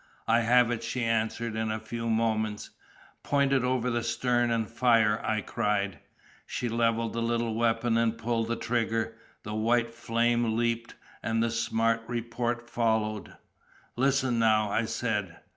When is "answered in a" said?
1.03-1.77